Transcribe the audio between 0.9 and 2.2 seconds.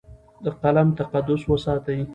تقدس وساتئ.